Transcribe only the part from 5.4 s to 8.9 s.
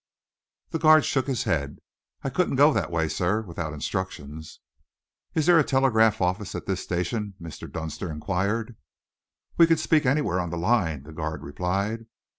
there a telegraph office at this station?" Mr. Dunster inquired.